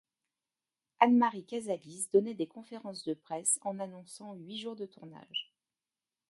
[0.99, 5.53] Anne-Marie Cazalis donnait des conférences de presse en annonçant huit jours de tournage.